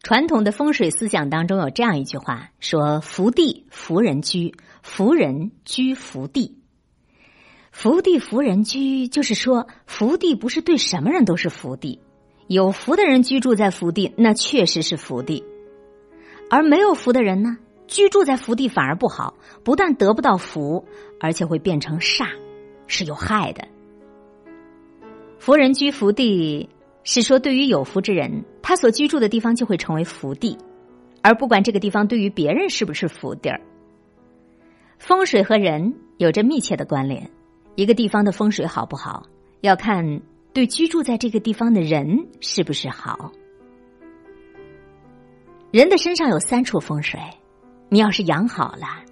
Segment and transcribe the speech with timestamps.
[0.00, 6.56] 传统的风水思想当中有这样一句话，说“福地福人居，福人居福地”。
[7.72, 12.00] 福地福人居，就是说福地不是对什么人都是福地，
[12.46, 15.42] 有福的人居住在福地，那确实是福地；
[16.48, 17.58] 而没有福的人呢，
[17.88, 19.34] 居住在福地反而不好，
[19.64, 20.86] 不但得不到福，
[21.20, 22.28] 而且会变成煞，
[22.86, 23.66] 是有害的。
[25.38, 26.68] 福人居福地。
[27.04, 30.58] 是说，对于有福之人，他所居住的地方就会成为福地，
[31.22, 33.58] 而不管这个地方对于别人是不是福地儿。
[34.98, 37.30] 风水和人有着密切的关联，
[37.76, 39.22] 一个地方的风水好不好，
[39.62, 40.20] 要看
[40.52, 43.32] 对居住在这个地方的人是不是好。
[45.70, 47.18] 人的身上有三处风水，
[47.88, 49.02] 你要是养好了，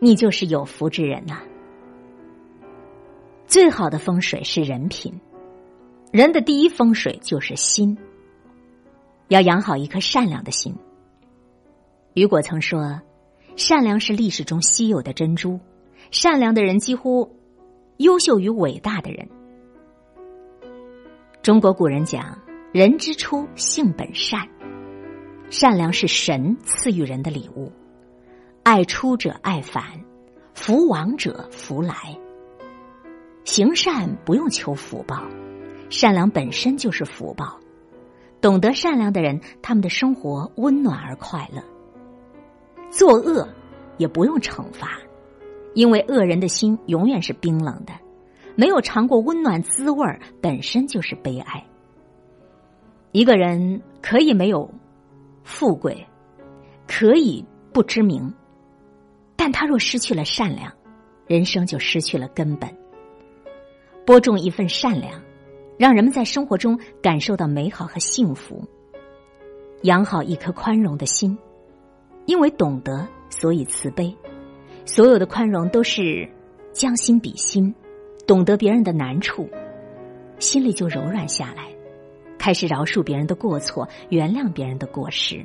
[0.00, 1.38] 你就是有福之人呐。
[3.46, 5.18] 最好的风水是人品。
[6.10, 7.96] 人的第一风水就是心，
[9.32, 10.76] 要养好一颗善良的心。
[12.12, 13.00] 雨果曾说
[13.56, 15.58] ：“善良是历史中稀有的珍珠，
[16.10, 17.34] 善良的人几乎
[17.96, 19.26] 优秀于伟大的人。”
[21.40, 22.38] 中国古人讲
[22.72, 24.46] ：“人之初，性本善，
[25.48, 27.72] 善良是神赐予人的礼物，
[28.62, 29.82] 爱出者爱返，
[30.52, 31.94] 福往者福来。
[33.44, 35.26] 行善不用求福报。”
[35.88, 37.58] 善良本身就是福报，
[38.42, 41.62] 懂得善良的人，他们的生活温暖而快乐。
[42.90, 43.48] 作恶
[43.96, 44.98] 也不用惩罚，
[45.74, 47.94] 因为恶人的心永远是冰冷的，
[48.56, 51.64] 没有尝过温暖滋味儿，本身就是悲哀。
[53.12, 54.68] 一个人可以没有
[55.44, 56.06] 富贵，
[56.88, 58.34] 可以不知名，
[59.36, 60.72] 但他若失去了善良，
[61.26, 62.68] 人生就失去了根本。
[64.04, 65.22] 播种一份善良。
[65.82, 68.62] 让人们在生活中感受到美好和幸福，
[69.82, 71.36] 养好一颗宽容的心，
[72.24, 74.16] 因为懂得，所以慈悲。
[74.84, 76.30] 所有的宽容都是
[76.72, 77.74] 将心比心，
[78.28, 79.48] 懂得别人的难处，
[80.38, 81.66] 心里就柔软下来，
[82.38, 85.44] 开始饶恕别人的过错，原谅别人的过失。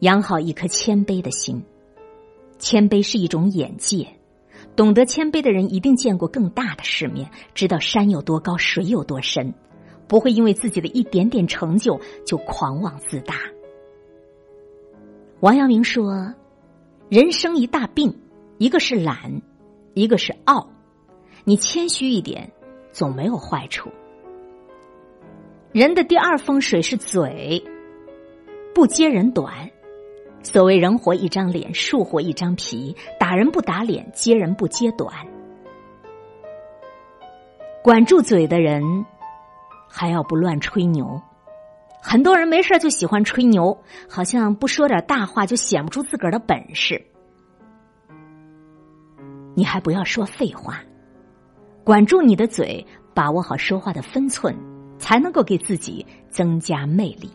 [0.00, 1.64] 养好一颗谦卑的心，
[2.58, 4.06] 谦卑是一种眼界。
[4.76, 9.54] 懂得谦卑的人一定见过更大的世面，知道山有多高，水有多深，
[10.06, 13.34] 不会因为自己的一点点成就就狂妄自大。
[15.40, 16.34] 王阳明说
[17.08, 18.18] ：“人生一大病，
[18.58, 19.40] 一个是懒，
[19.94, 20.68] 一个是傲。
[21.44, 22.52] 你谦虚一点，
[22.92, 23.90] 总没有坏处。
[25.72, 27.62] 人的第二风水是嘴，
[28.74, 29.70] 不揭人短。”
[30.42, 35.12] 所谓人活一张脸，树活一张皮，打人不打脸，揭人不揭短。
[37.82, 39.04] 管住嘴的人，
[39.88, 41.20] 还要不乱吹牛。
[42.00, 43.76] 很多人没事就喜欢吹牛，
[44.08, 47.04] 好像不说点大话就显不出自个儿的本事。
[49.54, 50.80] 你还不要说废话，
[51.82, 54.56] 管住你的嘴，把握好说话的分寸，
[54.98, 57.30] 才能够给自己增加魅力。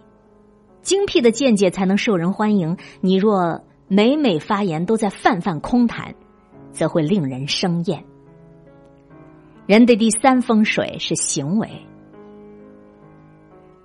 [0.82, 2.78] 精辟的见解才能受人欢迎。
[3.02, 6.16] 你若每每发言都在泛泛空谈，
[6.72, 8.04] 则会令人生厌。
[9.68, 11.70] 人的第三风水是行为，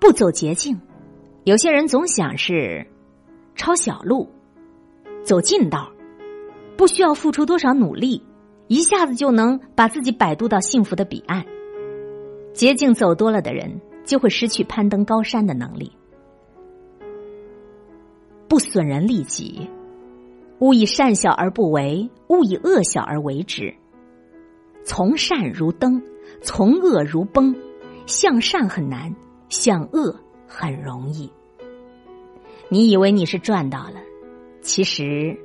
[0.00, 0.80] 不走捷径。
[1.44, 2.86] 有些人总想是
[3.54, 4.28] 抄小路，
[5.22, 5.92] 走近道，
[6.76, 8.22] 不需要付出多少努力，
[8.68, 11.44] 一下子就能把自己摆渡到幸福的彼岸。
[12.52, 15.92] 捷径走多了的人，就会失去攀登高山的能力。
[18.48, 19.68] 不损人利己，
[20.60, 23.74] 勿以善小而不为，勿以恶小而为之。
[24.84, 26.02] 从善如登，
[26.42, 27.54] 从恶如崩。
[28.06, 29.12] 向善很难，
[29.48, 30.14] 向恶
[30.46, 31.28] 很容易。
[32.68, 33.96] 你以为你是赚到了，
[34.60, 35.36] 其实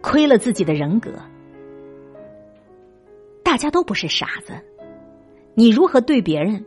[0.00, 1.12] 亏了自己的人格。
[3.44, 4.52] 大家都不是傻子，
[5.54, 6.66] 你如何对别人，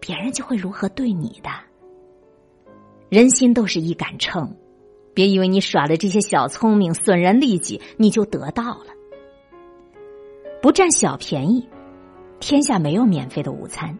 [0.00, 1.50] 别人就会如何对你的。
[3.10, 4.50] 人心都是一杆秤。
[5.14, 8.86] 别以为你耍的这些小聪明、损人利己，你就得到了。
[10.60, 11.68] 不占小便宜，
[12.40, 13.98] 天下没有免费的午餐，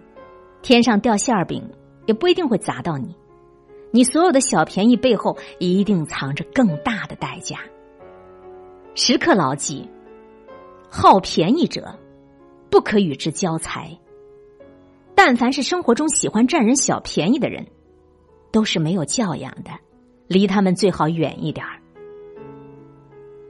[0.61, 1.71] 天上掉馅儿饼
[2.07, 3.15] 也不一定会砸到你。
[3.91, 7.59] 你所有的小便宜背后，一定藏着更大的代价。
[8.97, 9.89] 时刻牢记：
[10.89, 11.97] 好便宜者，
[12.71, 13.97] 不可与之交财。
[15.15, 17.65] 但凡是生活中喜欢占人小便宜的人，
[18.51, 19.71] 都是没有教养的。
[20.27, 21.81] 离他们最好远一点儿。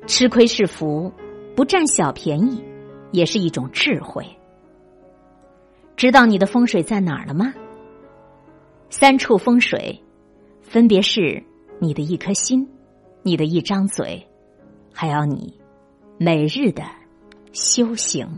[0.06, 1.12] 吃亏是福，
[1.56, 2.62] 不占小便宜，
[3.11, 4.25] 也是一种智慧。
[5.97, 7.55] 知道你的风水在哪儿了吗？
[8.91, 10.03] 三处风水，
[10.61, 11.43] 分别是
[11.79, 12.69] 你的一颗心，
[13.23, 14.27] 你的一张嘴，
[14.93, 15.59] 还要你
[16.19, 16.82] 每日的
[17.53, 18.29] 修行。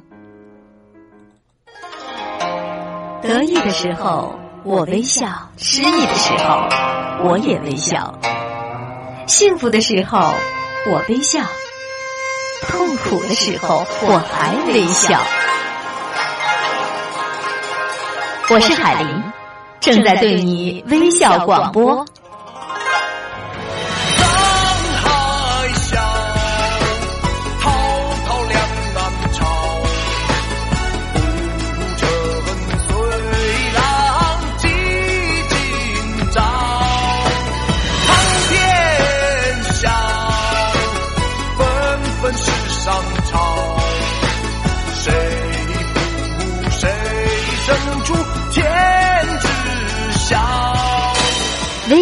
[3.22, 6.68] 得意的时候我微笑，失意的时候
[7.22, 8.12] 我也微笑，
[9.28, 10.18] 幸福的时候
[10.90, 11.38] 我微笑，
[12.62, 15.20] 痛苦的时候我还微笑。
[18.50, 19.22] 我是海林，
[19.78, 22.04] 正在对你微笑广播。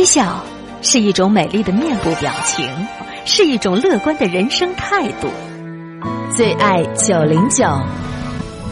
[0.04, 0.44] 微笑
[0.82, 2.68] 是一种美丽的面部表情，
[3.24, 5.28] 是一种乐观的人生态度。
[6.36, 7.64] 最爱九零九，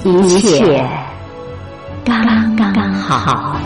[0.04, 0.86] 一切
[2.04, 3.56] 刚刚好。